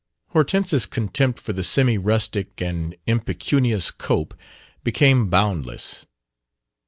[0.29, 4.33] Hortense's contempt for the semi rustic and impecunious Cope
[4.83, 6.07] became boundless.